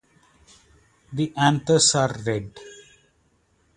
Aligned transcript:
The 1.13 1.31
anthers 1.37 1.93
are 1.93 2.11
red. 2.25 2.55